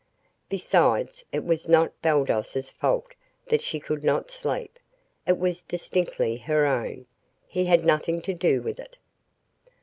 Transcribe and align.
Besides, 0.49 1.23
it 1.31 1.45
was 1.45 1.69
not 1.69 2.01
Baldos's 2.01 2.71
fault 2.71 3.13
that 3.49 3.61
she 3.61 3.79
could 3.79 4.03
not 4.03 4.31
sleep; 4.31 4.79
it 5.27 5.37
was 5.37 5.61
distinctly 5.61 6.37
her 6.37 6.65
own. 6.65 7.05
He 7.45 7.65
had 7.65 7.85
nothing 7.85 8.19
to 8.23 8.33
do 8.33 8.63
with 8.63 8.79
it. 8.79 8.97